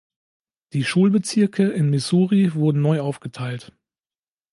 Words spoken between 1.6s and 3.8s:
in Missouri wurden neu aufgeteilt.